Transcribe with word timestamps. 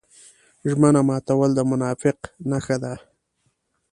ژمنه 0.69 1.01
ماتول 1.07 1.49
د 1.55 1.59
منافق 1.71 2.17
نښه 2.49 2.77
ده. 2.83 2.93